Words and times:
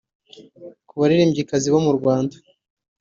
Ku 0.87 0.93
baririmbyikazi 0.99 1.67
bo 1.73 1.79
mu 1.85 1.91
Rwanda 1.97 2.35